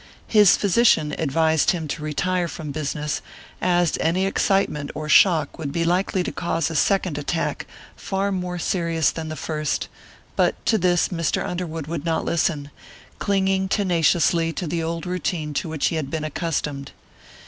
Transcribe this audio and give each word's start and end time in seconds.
His 0.25 0.57
physician 0.57 1.13
advised 1.19 1.69
him 1.69 1.87
to 1.89 2.01
retire 2.01 2.47
from 2.47 2.71
business, 2.71 3.21
as 3.61 3.99
any 4.01 4.25
excitement 4.25 4.89
or 4.95 5.07
shock 5.07 5.59
would 5.59 5.71
be 5.71 5.85
likely 5.85 6.23
to 6.23 6.31
cause 6.31 6.71
a 6.71 6.75
second 6.75 7.19
attack 7.19 7.67
far 7.95 8.31
more 8.31 8.57
serious 8.57 9.11
than 9.11 9.29
the 9.29 9.35
first; 9.35 9.89
but 10.35 10.55
to 10.65 10.79
this 10.79 11.09
Mr. 11.09 11.45
Underwood 11.45 11.85
would 11.85 12.03
not 12.03 12.25
listen, 12.25 12.71
clinging 13.19 13.69
tenaciously 13.69 14.51
to 14.51 14.65
the 14.65 14.81
old 14.81 15.05
routine 15.05 15.53
to 15.53 15.69
which 15.69 15.89
he 15.89 15.97
had 15.97 16.09
been 16.09 16.23
accustomed. 16.23 16.93